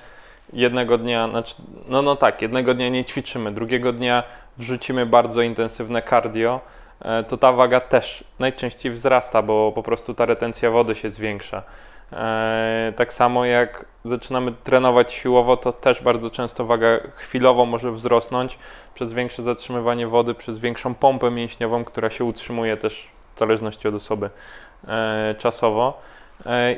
jednego 0.52 0.99
dnia, 0.99 1.28
znaczy, 1.28 1.54
no, 1.88 2.02
no 2.02 2.16
tak, 2.16 2.42
jednego 2.42 2.75
dnia 2.75 2.88
nie 2.88 3.04
ćwiczymy, 3.04 3.52
drugiego 3.52 3.92
dnia 3.92 4.23
wrzucimy 4.57 5.07
bardzo 5.07 5.42
intensywne 5.42 6.02
cardio, 6.02 6.61
e, 7.02 7.25
to 7.25 7.37
ta 7.37 7.52
waga 7.52 7.80
też 7.80 8.25
najczęściej 8.38 8.92
wzrasta, 8.92 9.42
bo 9.42 9.73
po 9.73 9.83
prostu 9.83 10.14
ta 10.14 10.26
retencja 10.26 10.71
wody 10.71 10.95
się 10.95 11.11
zwiększa. 11.11 11.62
E, 12.12 12.92
tak 12.97 13.12
samo 13.12 13.45
jak 13.45 13.85
zaczynamy 14.04 14.52
trenować 14.64 15.12
siłowo, 15.12 15.57
to 15.57 15.73
też 15.73 16.02
bardzo 16.02 16.30
często 16.30 16.64
waga 16.64 16.87
chwilowo 17.14 17.66
może 17.66 17.92
wzrosnąć 17.92 18.59
przez 18.95 19.12
większe 19.12 19.42
zatrzymywanie 19.42 20.07
wody, 20.07 20.35
przez 20.35 20.59
większą 20.59 20.95
pompę 20.95 21.30
mięśniową, 21.30 21.85
która 21.85 22.11
się 22.11 22.25
utrzymuje 22.25 22.76
też 22.76 23.09
w 23.35 23.38
zależności 23.38 23.88
od 23.88 23.95
osoby 23.95 24.30
e, 24.88 25.35
czasowo. 25.38 26.00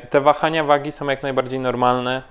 Te 0.09 0.21
wahania 0.21 0.63
wagi 0.63 0.91
są 0.91 1.09
jak 1.09 1.23
najbardziej 1.23 1.59
normalne. 1.59 2.21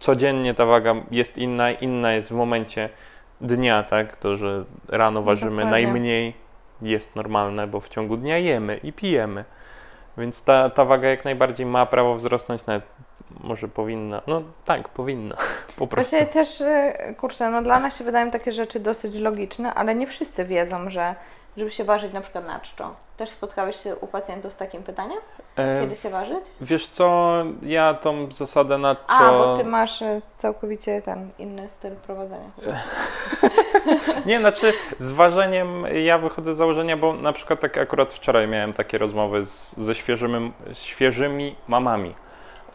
Codziennie 0.00 0.54
ta 0.54 0.66
waga 0.66 0.94
jest 1.10 1.38
inna, 1.38 1.70
inna 1.70 2.12
jest 2.12 2.28
w 2.28 2.34
momencie 2.34 2.88
dnia, 3.40 3.82
tak? 3.82 4.16
To, 4.16 4.36
że 4.36 4.64
rano 4.88 5.22
ważymy 5.22 5.62
Dokładnie. 5.62 5.70
najmniej 5.86 6.34
jest 6.82 7.16
normalne, 7.16 7.66
bo 7.66 7.80
w 7.80 7.88
ciągu 7.88 8.16
dnia 8.16 8.38
jemy 8.38 8.76
i 8.76 8.92
pijemy. 8.92 9.44
Więc 10.18 10.44
ta, 10.44 10.70
ta 10.70 10.84
waga 10.84 11.08
jak 11.08 11.24
najbardziej 11.24 11.66
ma 11.66 11.86
prawo 11.86 12.14
wzrosnąć, 12.14 12.66
nawet 12.66 12.84
może 13.40 13.68
powinna. 13.68 14.22
No 14.26 14.42
tak, 14.64 14.88
powinna. 14.88 15.36
Po 15.78 15.86
prostu. 15.86 16.16
Właśnie 16.16 16.32
też, 16.32 16.60
y, 16.60 17.14
kurczę, 17.20 17.50
no 17.50 17.62
dla 17.62 17.80
nas 17.80 17.98
się 17.98 18.04
wydają 18.04 18.30
takie 18.30 18.52
rzeczy 18.52 18.80
dosyć 18.80 19.14
logiczne, 19.14 19.74
ale 19.74 19.94
nie 19.94 20.06
wszyscy 20.06 20.44
wiedzą, 20.44 20.90
że 20.90 21.14
żeby 21.60 21.70
się 21.70 21.84
ważyć 21.84 22.12
na 22.12 22.20
przykład 22.20 22.46
na 22.46 22.60
czczo. 22.60 22.94
Też 23.16 23.30
spotkałeś 23.30 23.76
się 23.76 23.96
u 23.96 24.06
pacjentów 24.06 24.52
z 24.52 24.56
takim 24.56 24.82
pytaniem? 24.82 25.18
E, 25.56 25.80
Kiedy 25.80 25.96
się 25.96 26.10
ważyć? 26.10 26.44
wiesz 26.60 26.88
co, 26.88 27.32
ja 27.62 27.94
tą 27.94 28.32
zasadę 28.32 28.78
na 28.78 28.96
A, 29.06 29.18
co... 29.18 29.38
bo 29.38 29.56
ty 29.56 29.64
masz 29.64 30.02
y, 30.02 30.22
całkowicie 30.38 31.02
ten 31.02 31.30
inny 31.38 31.68
styl 31.68 31.96
prowadzenia. 31.96 32.50
Nie, 34.26 34.38
znaczy 34.40 34.72
z 34.98 35.12
ważeniem 35.12 35.84
ja 36.04 36.18
wychodzę 36.18 36.54
z 36.54 36.56
założenia, 36.56 36.96
bo 36.96 37.12
na 37.12 37.32
przykład 37.32 37.60
tak 37.60 37.78
akurat 37.78 38.12
wczoraj 38.12 38.48
miałem 38.48 38.72
takie 38.72 38.98
rozmowy 38.98 39.44
z, 39.44 39.76
ze 39.76 39.94
świeżymi, 39.94 40.52
świeżymi 40.72 41.56
mamami. 41.68 42.14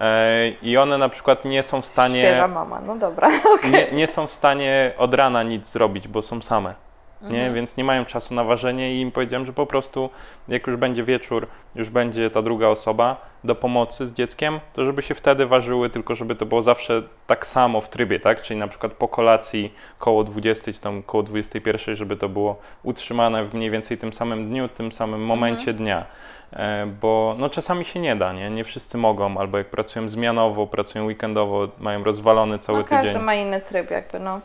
E, 0.01 0.49
I 0.49 0.77
one 0.77 0.97
na 0.97 1.09
przykład 1.09 1.45
nie 1.45 1.63
są 1.63 1.81
w 1.81 1.85
stanie. 1.85 2.19
Świeża 2.19 2.47
mama, 2.47 2.81
no 2.87 2.95
dobra. 2.95 3.29
nie, 3.71 3.91
nie 3.91 4.07
są 4.07 4.27
w 4.27 4.31
stanie 4.31 4.93
od 4.97 5.13
rana 5.13 5.43
nic 5.43 5.67
zrobić, 5.67 6.07
bo 6.07 6.21
są 6.21 6.41
same. 6.41 6.84
Nie? 7.21 7.37
Mhm. 7.37 7.53
Więc 7.53 7.77
nie 7.77 7.83
mają 7.83 8.05
czasu 8.05 8.33
na 8.33 8.43
ważenie 8.43 8.95
i 8.95 9.01
im 9.01 9.11
powiedziałem, 9.11 9.45
że 9.45 9.53
po 9.53 9.65
prostu 9.65 10.09
jak 10.47 10.67
już 10.67 10.75
będzie 10.75 11.03
wieczór, 11.03 11.47
już 11.75 11.89
będzie 11.89 12.29
ta 12.29 12.41
druga 12.41 12.67
osoba 12.67 13.25
do 13.43 13.55
pomocy 13.55 14.07
z 14.07 14.13
dzieckiem, 14.13 14.59
to 14.73 14.85
żeby 14.85 15.01
się 15.01 15.15
wtedy 15.15 15.45
ważyły, 15.45 15.89
tylko 15.89 16.15
żeby 16.15 16.35
to 16.35 16.45
było 16.45 16.61
zawsze 16.61 17.03
tak 17.27 17.47
samo 17.47 17.81
w 17.81 17.89
trybie, 17.89 18.19
tak? 18.19 18.41
Czyli 18.41 18.59
na 18.59 18.67
przykład 18.67 18.93
po 18.93 19.07
kolacji 19.07 19.73
koło 19.99 20.23
20 20.23 20.73
czy 20.73 20.81
tam 20.81 21.03
koło 21.03 21.23
21, 21.23 21.95
żeby 21.95 22.17
to 22.17 22.29
było 22.29 22.59
utrzymane 22.83 23.45
w 23.45 23.53
mniej 23.53 23.71
więcej 23.71 23.97
tym 23.97 24.13
samym 24.13 24.49
dniu, 24.49 24.67
tym 24.69 24.91
samym 24.91 25.25
momencie 25.25 25.73
dnia. 25.73 26.05
E, 26.53 26.85
Bo 27.01 27.35
no, 27.39 27.49
czasami 27.49 27.85
się 27.85 27.99
nie 27.99 28.15
da, 28.15 28.33
nie? 28.33 28.49
Nie 28.49 28.63
wszyscy 28.63 28.97
mogą, 28.97 29.37
albo 29.37 29.57
jak 29.57 29.67
pracują 29.67 30.09
zmianowo, 30.09 30.67
pracują 30.67 31.05
weekendowo, 31.05 31.67
mają 31.79 32.03
rozwalony 32.03 32.59
cały 32.59 32.79
no, 32.79 32.85
każdy 32.85 33.07
tydzień. 33.07 33.23
ma 33.23 33.35
inny 33.35 33.61
tryb 33.61 33.91
jakby, 33.91 34.19
no. 34.19 34.41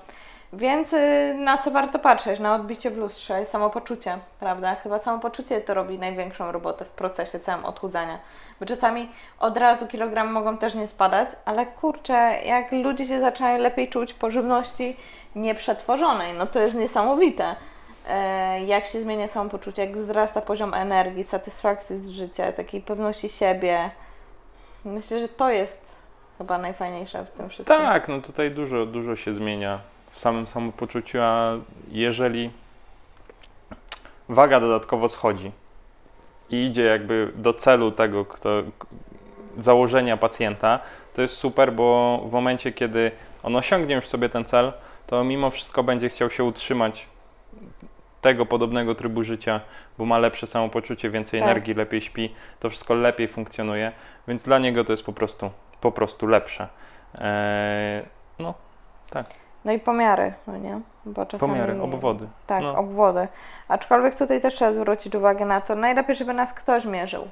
Więc 0.52 0.92
y, 0.92 1.34
na 1.38 1.58
co 1.58 1.70
warto 1.70 1.98
patrzeć? 1.98 2.40
Na 2.40 2.54
odbicie 2.54 2.90
w 2.90 2.96
lustrze 2.98 3.42
i 3.42 3.46
samopoczucie, 3.46 4.18
prawda? 4.40 4.74
Chyba 4.74 4.98
samopoczucie 4.98 5.60
to 5.60 5.74
robi 5.74 5.98
największą 5.98 6.52
robotę 6.52 6.84
w 6.84 6.90
procesie 6.90 7.38
całym 7.38 7.64
odchudzania. 7.64 8.18
Bo 8.60 8.66
czasami 8.66 9.08
od 9.38 9.56
razu 9.56 9.86
kilogramy 9.86 10.30
mogą 10.30 10.58
też 10.58 10.74
nie 10.74 10.86
spadać, 10.86 11.28
ale 11.44 11.66
kurczę, 11.66 12.38
jak 12.44 12.72
ludzie 12.72 13.06
się 13.06 13.20
zaczynają 13.20 13.58
lepiej 13.58 13.88
czuć 13.88 14.14
po 14.14 14.30
żywności 14.30 14.96
nieprzetworzonej, 15.36 16.34
no 16.34 16.46
to 16.46 16.60
jest 16.60 16.74
niesamowite. 16.74 17.56
E, 18.08 18.64
Jak 18.64 18.86
się 18.86 19.00
zmienia 19.02 19.28
samopoczucie, 19.28 19.84
jak 19.86 19.96
wzrasta 19.98 20.40
poziom 20.42 20.74
energii, 20.74 21.24
satysfakcji 21.24 21.98
z 21.98 22.08
życia, 22.08 22.52
takiej 22.52 22.80
pewności 22.80 23.28
siebie. 23.28 23.90
Myślę, 24.84 25.20
że 25.20 25.28
to 25.28 25.50
jest 25.50 25.84
chyba 26.38 26.58
najfajniejsze 26.58 27.24
w 27.24 27.30
tym 27.30 27.48
wszystkim. 27.48 27.76
Tak, 27.76 28.08
no 28.08 28.20
tutaj 28.20 28.50
dużo, 28.50 28.86
dużo 28.86 29.16
się 29.16 29.32
zmienia 29.32 29.80
w 30.10 30.18
samym 30.18 30.46
samopoczuciu, 30.46 31.18
a 31.22 31.52
jeżeli 31.88 32.50
waga 34.28 34.60
dodatkowo 34.60 35.08
schodzi 35.08 35.52
i 36.50 36.64
idzie 36.64 36.84
jakby 36.84 37.32
do 37.34 37.54
celu 37.54 37.92
tego, 37.92 38.24
kto, 38.24 38.62
założenia 39.58 40.16
pacjenta, 40.16 40.78
to 41.14 41.22
jest 41.22 41.36
super, 41.36 41.72
bo 41.72 42.20
w 42.28 42.32
momencie, 42.32 42.72
kiedy 42.72 43.10
on 43.42 43.56
osiągnie 43.56 43.94
już 43.94 44.08
sobie 44.08 44.28
ten 44.28 44.44
cel, 44.44 44.72
to 45.06 45.24
mimo 45.24 45.50
wszystko 45.50 45.82
będzie 45.82 46.08
chciał 46.08 46.30
się 46.30 46.44
utrzymać 46.44 47.06
tego 48.20 48.46
podobnego 48.46 48.94
trybu 48.94 49.22
życia, 49.22 49.60
bo 49.98 50.04
ma 50.04 50.18
lepsze 50.18 50.46
samopoczucie, 50.46 51.10
więcej 51.10 51.40
Tak. 51.40 51.48
energii, 51.48 51.74
lepiej 51.74 52.00
śpi, 52.00 52.34
to 52.60 52.70
wszystko 52.70 52.94
lepiej 52.94 53.28
funkcjonuje, 53.28 53.92
więc 54.28 54.42
dla 54.42 54.58
niego 54.58 54.84
to 54.84 54.92
jest 54.92 55.04
po 55.06 55.12
prostu, 55.12 55.50
po 55.80 55.92
prostu 55.92 56.26
lepsze. 56.26 56.68
Eee, 57.14 58.02
no, 58.38 58.54
tak, 59.10 59.26
No 59.64 59.72
i 59.72 59.78
pomiary, 59.78 60.32
no 60.46 60.58
nie? 60.58 60.80
Bo 61.06 61.26
czasami... 61.26 61.52
pomiary, 61.52 61.82
obwody. 61.82 62.26
Tak, 62.46 62.62
no. 62.62 62.76
obwody. 62.76 63.28
Aczkolwiek 63.68 64.16
tutaj 64.16 64.40
też 64.40 64.54
trzeba 64.54 64.72
zwrócić 64.72 65.14
uwagę 65.14 65.44
na 65.44 65.60
to, 65.60 65.74
najlepiej, 65.74 66.16
żeby 66.16 66.34
nas 66.34 66.52
ktoś 66.54 66.84
mierzył. 66.84 67.24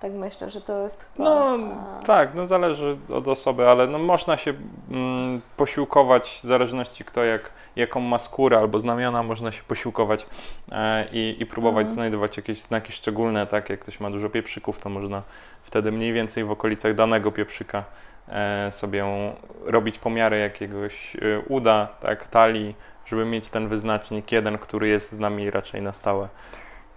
Tak 0.00 0.12
myślę, 0.12 0.50
że 0.50 0.60
to 0.60 0.82
jest 0.82 1.04
chyba... 1.16 1.24
No 1.24 1.58
a, 2.00 2.02
tak, 2.02 2.34
no 2.34 2.46
zależy 2.46 2.96
od 3.12 3.28
osoby, 3.28 3.68
ale 3.68 3.86
no 3.86 3.98
można 3.98 4.36
się 4.36 4.54
mm, 4.90 5.40
posiłkować 5.56 6.40
w 6.44 6.46
zależności 6.46 7.04
kto 7.04 7.24
jak, 7.24 7.50
jaką 7.76 8.00
ma 8.00 8.18
skórę 8.18 8.58
albo 8.58 8.80
znamiona, 8.80 9.22
można 9.22 9.52
się 9.52 9.62
posiłkować 9.62 10.26
e, 10.72 11.06
i, 11.12 11.36
i 11.40 11.46
próbować 11.46 11.80
Mhm. 11.80 11.94
znajdować 11.94 12.36
jakieś 12.36 12.60
znaki 12.60 12.92
szczególne, 12.92 13.46
tak 13.46 13.70
jak 13.70 13.80
ktoś 13.80 14.00
ma 14.00 14.10
dużo 14.10 14.30
pieprzyków, 14.30 14.78
to 14.78 14.88
można 14.88 15.22
wtedy 15.62 15.92
mniej 15.92 16.12
więcej 16.12 16.44
w 16.44 16.50
okolicach 16.50 16.94
danego 16.94 17.32
pieprzyka 17.32 17.84
sobie 18.70 19.04
robić 19.64 19.98
pomiary 19.98 20.38
jakiegoś 20.38 21.16
e, 21.16 21.18
uda, 21.48 21.88
tak, 22.00 22.24
talii, 22.28 22.74
żeby 23.04 23.24
mieć 23.24 23.48
ten 23.48 23.68
wyznacznik 23.68 24.32
jeden, 24.32 24.58
który 24.58 24.88
jest 24.88 25.12
z 25.12 25.18
nami 25.18 25.50
raczej 25.50 25.82
na 25.82 25.92
stałe. 25.92 26.28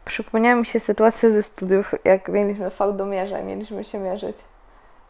Przypomniała 0.05 0.55
mi 0.55 0.65
się 0.65 0.79
sytuacja 0.79 1.29
ze 1.29 1.43
studiów, 1.43 1.95
jak 2.03 2.29
mieliśmy 2.29 2.69
fałdomierze, 2.69 3.43
mieliśmy 3.43 3.83
się 3.83 3.97
mierzyć. 3.99 4.37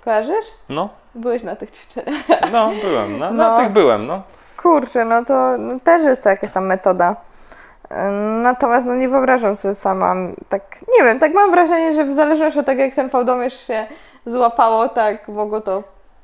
Kojarzysz? 0.05 0.45
No, 0.69 0.89
Byłeś 1.15 1.43
na 1.43 1.55
tych 1.55 1.71
ćwiczeniach. 1.71 2.21
no 2.51 2.71
byłem, 2.81 3.19
na, 3.19 3.31
na 3.31 3.49
No. 3.51 3.57
tych 3.57 3.69
byłem, 3.69 4.07
no. 4.07 4.21
Kurczę, 4.57 5.05
no 5.05 5.25
to 5.25 5.57
no, 5.57 5.79
też 5.79 6.03
jest 6.03 6.23
to 6.23 6.29
jakaś 6.29 6.51
tam 6.51 6.65
metoda. 6.65 7.15
Natomiast 8.43 8.85
no 8.85 8.95
nie 8.95 9.09
wyobrażam 9.09 9.55
sobie 9.55 9.75
sama, 9.75 10.15
tak, 10.49 10.61
nie 10.97 11.03
wiem, 11.05 11.19
tak 11.19 11.33
mam 11.33 11.51
wrażenie, 11.51 11.93
że 11.93 12.05
w 12.05 12.13
zależności 12.13 12.59
od 12.59 12.65
tego, 12.65 12.81
jak 12.81 12.95
ten 12.95 13.09
fałdomierz 13.09 13.67
się 13.67 13.87
złapało, 14.25 14.89
tak 14.89 15.27
mogło 15.27 15.61
to 15.61 15.83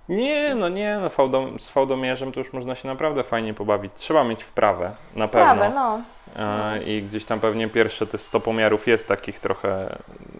Nie, 0.10 0.56
no 0.56 0.70
nie, 0.70 0.98
no 1.02 1.10
fałdom, 1.10 1.60
z 1.60 1.70
fałdomierzem 1.70 2.32
to 2.32 2.40
już 2.40 2.54
można 2.54 2.76
się 2.76 2.88
naprawdę 2.88 3.24
fajnie 3.24 3.54
pobawić. 3.54 3.92
Trzeba 3.96 4.24
mieć 4.24 4.44
wprawę, 4.44 4.92
na 5.16 5.28
pewno. 5.28 5.56
prawe, 5.56 5.70
no. 5.76 6.00
E, 6.40 6.84
I 6.84 7.04
gdzieś 7.04 7.26
tam 7.26 7.40
pewnie 7.40 7.68
pierwsze 7.68 8.08
te 8.08 8.18
100 8.18 8.40
pomiarów 8.40 8.88
jest 8.88 9.08
takich 9.08 9.40
trochę 9.40 9.96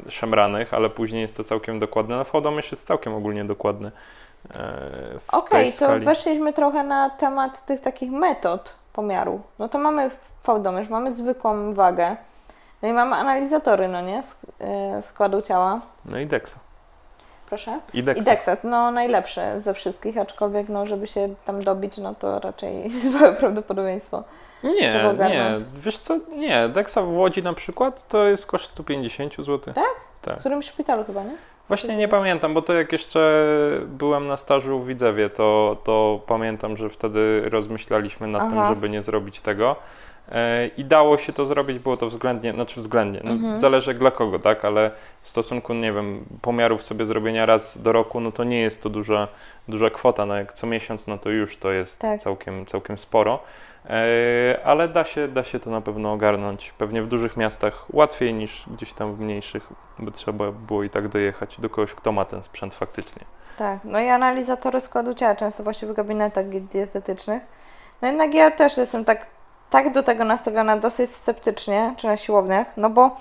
szemranych, 0.10 0.74
ale 0.74 0.90
później 0.90 1.22
jest 1.22 1.38
to 1.38 1.44
całkiem 1.44 1.80
dokładne. 1.80 2.18
No 2.18 2.24
fałdomierz 2.24 2.72
jest 2.72 2.88
całkiem 2.88 3.14
ogólnie 3.14 3.46
dokładny. 3.46 3.88
e, 4.50 4.54
w 5.20 5.34
Okej, 5.34 5.50
tej 5.64 5.72
to 5.72 5.86
skali. 5.86 6.06
weszliśmy 6.06 6.54
trochę 6.54 6.84
na 6.84 7.10
temat 7.10 7.66
tych 7.66 7.82
takich 7.82 8.12
metod 8.12 8.74
pomiaru. 8.94 9.42
No 9.60 9.70
to 9.70 9.78
mamy 9.80 10.12
fałdomierz, 10.42 10.90
mamy 10.90 11.12
zwykłą 11.12 11.74
wagę, 11.74 12.16
no 12.82 12.88
i 12.88 12.94
mamy 12.94 13.16
analizatory, 13.16 13.88
no 13.88 14.02
nie, 14.02 14.22
Sk- 14.22 14.98
y, 15.00 15.02
składu 15.02 15.42
ciała. 15.42 15.82
No 16.06 16.20
i 16.20 16.26
Dexa. 16.26 16.56
Proszę. 17.52 17.80
I 17.94 18.00
I 18.00 18.04
Dexa. 18.04 18.26
Dexat, 18.26 18.64
no 18.64 18.92
najlepszy 18.92 19.42
ze 19.58 19.74
wszystkich, 19.74 20.18
aczkolwiek 20.18 20.70
no 20.70 20.86
żeby 20.86 21.08
się 21.08 21.36
tam 21.46 21.64
dobić, 21.64 21.98
no 21.98 22.16
to 22.16 22.40
raczej 22.40 22.84
jest 22.94 23.12
małe 23.14 23.34
prawdopodobieństwo. 23.34 24.24
Nie, 24.64 24.72
nie, 25.30 25.56
wiesz 25.76 25.98
co, 25.98 26.20
nie, 26.36 26.70
Dexa 26.70 26.98
w 27.02 27.10
Łodzi 27.10 27.44
na 27.44 27.54
przykład 27.54 28.08
to 28.08 28.28
jest 28.28 28.48
koszt 28.48 28.70
150 28.70 29.36
zł. 29.36 29.60
Tak? 29.74 29.84
Tak. 30.22 30.38
W 30.38 30.40
którymś 30.40 30.66
szpitalu 30.66 31.04
chyba, 31.04 31.24
nie? 31.24 31.36
Właśnie 31.68 31.98
nie 31.98 32.08
pamiętam, 32.08 32.54
bo 32.54 32.62
to 32.62 32.74
jak 32.74 32.92
jeszcze 32.92 33.46
byłem 33.88 34.28
na 34.28 34.38
stażu 34.38 34.80
w 34.80 34.88
Widzewie, 34.88 35.30
to, 35.30 35.78
to 35.84 36.20
pamiętam, 36.28 36.78
że 36.78 36.90
wtedy 36.90 37.42
rozmyślaliśmy 37.50 38.28
nad 38.28 38.50
tym, 38.50 38.60
Aha. 38.60 38.70
żeby 38.70 38.90
nie 38.90 39.02
zrobić 39.02 39.42
tego. 39.42 39.76
E, 40.32 40.68
I 40.78 40.86
dało 40.86 41.18
się 41.18 41.34
to 41.34 41.46
zrobić, 41.46 41.80
było 41.80 41.98
to 41.98 42.08
względnie, 42.08 42.54
znaczy 42.54 42.80
względnie, 42.80 43.22
no, 43.24 43.32
Mhm. 43.32 43.58
zależy 43.58 43.92
jak 43.92 44.00
dla 44.00 44.12
kogo, 44.12 44.40
tak, 44.40 44.66
ale 44.66 44.92
w 45.22 45.30
stosunku, 45.30 45.74
nie 45.74 45.94
wiem, 45.94 46.26
pomiarów 46.42 46.84
sobie 46.84 47.06
zrobienia 47.06 47.46
raz 47.46 47.82
do 47.82 47.92
roku, 47.92 48.20
no 48.20 48.32
to 48.32 48.44
nie 48.44 48.60
jest 48.62 48.84
to 48.84 48.90
duża, 48.90 49.28
duża 49.68 49.90
kwota, 49.90 50.26
no 50.26 50.36
jak 50.36 50.54
co 50.54 50.68
miesiąc, 50.68 51.08
no 51.08 51.18
to 51.18 51.30
już 51.30 51.58
to 51.58 51.72
jest 51.72 52.00
Tak. 52.00 52.20
całkiem, 52.22 52.66
całkiem 52.66 52.98
sporo. 52.98 53.40
E, 53.90 54.60
Ale 54.64 54.88
da 54.88 55.04
się, 55.04 55.28
da 55.28 55.44
się 55.44 55.60
to 55.60 55.70
na 55.70 55.82
pewno 55.82 56.14
ogarnąć. 56.14 56.72
Pewnie 56.78 57.02
w 57.02 57.08
dużych 57.08 57.38
miastach 57.38 57.86
łatwiej 57.94 58.34
niż 58.34 58.64
gdzieś 58.70 58.94
tam 58.94 59.16
w 59.16 59.20
mniejszych, 59.20 59.68
by 60.00 60.12
trzeba 60.12 60.52
było 60.52 60.84
i 60.84 60.90
tak 60.90 61.08
dojechać 61.08 61.60
do 61.60 61.70
kogoś, 61.70 61.94
kto 61.94 62.12
ma 62.12 62.26
ten 62.26 62.44
sprzęt 62.44 62.74
faktycznie. 62.74 63.22
Tak, 63.58 63.80
no 63.84 64.00
i 64.00 64.08
analizatory 64.08 64.82
składu 64.82 65.14
ciała, 65.14 65.36
często 65.36 65.64
właśnie 65.64 65.88
w 65.88 65.94
gabinetach 65.94 66.50
dietetycznych. 66.50 67.44
No 68.02 68.08
jednak 68.08 68.34
ja 68.34 68.52
też 68.52 68.78
jestem 68.78 69.06
tak, 69.06 69.26
tak 69.72 69.92
do 69.94 70.04
tego 70.04 70.24
nastawiona 70.24 70.78
dosyć 70.78 71.16
sceptycznie, 71.16 71.94
czy 71.98 72.08
na 72.08 72.18
siłowniach, 72.18 72.68
no 72.78 72.90
bo 72.90 73.12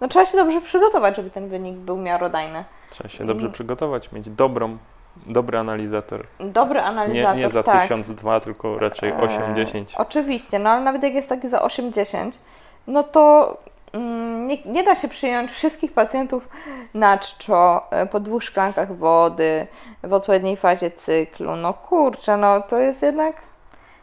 no 0.00 0.08
trzeba 0.08 0.26
się 0.26 0.36
dobrze 0.36 0.60
przygotować, 0.60 1.16
żeby 1.16 1.30
ten 1.30 1.48
wynik 1.48 1.76
był 1.76 1.96
miarodajny. 1.96 2.64
Trzeba 2.90 3.08
się 3.08 3.24
dobrze 3.26 3.42
Mm. 3.46 3.52
przygotować, 3.52 4.12
mieć 4.12 4.30
dobrą, 4.30 4.78
dobry 5.26 5.58
analizator. 5.58 6.26
Dobry 6.40 6.80
Nie, 6.80 6.86
analizator, 6.86 7.36
nie 7.36 7.48
za 7.48 7.62
tak. 7.62 7.82
1002, 7.82 8.40
tylko 8.40 8.78
raczej 8.78 9.10
Eee, 9.10 9.18
8-10. 9.20 9.94
Oczywiście, 9.96 10.58
no 10.58 10.70
ale 10.70 10.80
nawet 10.84 11.02
jak 11.02 11.14
jest 11.14 11.28
taki 11.28 11.48
za 11.48 11.58
8-10, 11.58 12.38
no 12.86 13.02
to 13.02 13.56
mm, 13.92 14.46
nie, 14.46 14.58
nie 14.64 14.84
da 14.84 14.94
się 14.94 15.08
przyjąć 15.08 15.50
wszystkich 15.50 15.92
pacjentów 15.92 16.48
na 16.94 17.18
czczo, 17.18 17.82
e, 17.90 18.06
po 18.06 18.20
dwóch 18.20 18.44
szklankach 18.44 18.96
wody, 18.96 19.66
w 20.04 20.12
odpowiedniej 20.12 20.56
fazie 20.56 20.90
cyklu. 20.90 21.56
No 21.56 21.72
kurczę, 21.74 22.36
no 22.36 22.60
to 22.62 22.78
jest 22.78 23.02
jednak, 23.02 23.36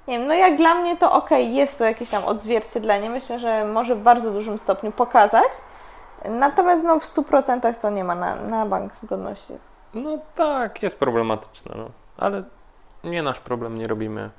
nie 0.08 0.20
wiem, 0.20 0.28
no 0.28 0.34
jak 0.34 0.58
dla 0.58 0.76
mnie 0.76 0.98
to 0.98 1.12
okej, 1.12 1.56
jest 1.56 1.78
to 1.78 1.86
jakieś 1.86 2.10
tam 2.10 2.26
odzwierciedlenie, 2.26 3.10
myślę, 3.10 3.40
że 3.40 3.66
może 3.66 3.96
w 3.96 4.02
bardzo 4.02 4.32
dużym 4.32 4.58
stopniu 4.60 4.92
pokazać, 4.92 5.52
natomiast 6.26 6.84
no 6.84 7.00
w 7.00 7.04
100% 7.16 7.74
to 7.82 7.90
nie 7.90 8.04
ma 8.04 8.16
na, 8.16 8.36
na 8.36 8.66
bank 8.66 8.96
zgodności. 8.96 9.54
No 9.94 10.18
tak, 10.36 10.84
jest 10.84 11.00
problematyczne, 11.00 11.76
no. 11.78 11.86
ale 12.18 12.44
nie 13.04 13.22
nasz 13.24 13.40
problem, 13.40 13.78
nie 13.78 13.88
robimy 13.88 14.30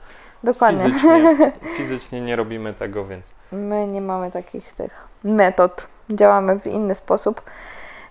Dokładnie. 0.44 0.84
fizycznie, 0.84 1.52
fizycznie 1.76 2.20
nie 2.20 2.36
robimy 2.36 2.74
tego, 2.74 3.04
więc 3.04 3.34
My 3.52 3.86
nie 3.86 4.00
mamy 4.00 4.30
takich 4.30 4.72
tych 4.74 5.08
metod. 5.24 5.86
Działamy 6.10 6.60
w 6.60 6.66
inny 6.66 6.94
sposób. 6.94 7.42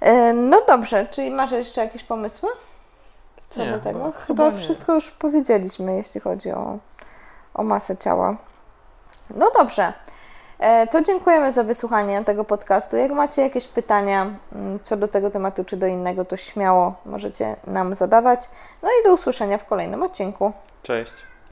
E, 0.02 0.34
No 0.34 0.62
dobrze, 0.68 1.06
czyli 1.12 1.32
masz 1.32 1.52
jeszcze 1.52 1.82
jakieś 1.82 2.04
pomysły? 2.04 2.50
Co 3.50 3.66
Nie, 3.66 3.72
do 3.72 3.80
tego? 3.80 4.00
chyba- 4.00 4.18
Chyba, 4.50 4.52
wszystko 4.52 4.94
już 4.94 5.12
powiedzieliśmy, 5.12 5.96
jeśli 5.96 6.22
chodzi 6.22 6.52
o, 6.52 6.78
o 7.58 7.64
masę 7.64 7.98
ciała. 7.98 8.36
No 9.36 9.52
dobrze. 9.58 9.94
E, 10.60 10.88
To 10.88 11.02
dziękujemy 11.02 11.52
za 11.52 11.64
wysłuchanie 11.64 12.24
tego 12.24 12.44
podcastu. 12.44 12.98
Jak 12.98 13.12
macie 13.12 13.42
jakieś 13.42 13.68
pytania 13.68 14.32
mm, 14.56 14.80
co 14.84 14.98
do 14.98 15.08
tego 15.08 15.32
tematu 15.32 15.64
czy 15.66 15.78
do 15.78 15.88
innego, 15.88 16.26
to 16.26 16.38
śmiało 16.38 16.94
możecie 17.06 17.56
nam 17.68 17.96
zadawać. 17.96 18.50
No 18.84 18.90
i 18.90 19.04
do 19.08 19.14
usłyszenia 19.14 19.58
w 19.58 19.66
kolejnym 19.66 20.04
odcinku. 20.04 20.52
cześć. 20.84 21.14